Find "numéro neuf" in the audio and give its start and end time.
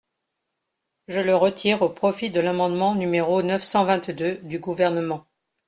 2.95-3.61